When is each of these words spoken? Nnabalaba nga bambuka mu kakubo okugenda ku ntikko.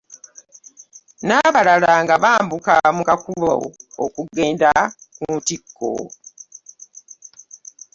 Nnabalaba 1.21 1.93
nga 2.03 2.15
bambuka 2.23 2.73
mu 2.95 3.03
kakubo 3.09 3.51
okugenda 4.05 4.69
ku 5.17 5.23
ntikko. 5.35 5.91